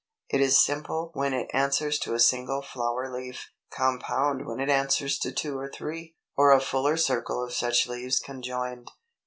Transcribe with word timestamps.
It 0.29 0.41
is 0.41 0.59
simple 0.59 1.11
when 1.13 1.31
it 1.31 1.51
answers 1.53 1.99
to 1.99 2.15
a 2.15 2.19
single 2.19 2.63
flower 2.63 3.13
leaf, 3.13 3.51
compound 3.71 4.47
when 4.47 4.59
it 4.59 4.67
answers 4.67 5.19
to 5.19 5.31
two 5.31 5.59
or 5.59 5.69
three, 5.71 6.15
or 6.35 6.51
a 6.51 6.59
fuller 6.59 6.97
circle 6.97 7.43
of 7.43 7.53
such 7.53 7.85
leaves 7.85 8.17
conjoined. 8.19 8.89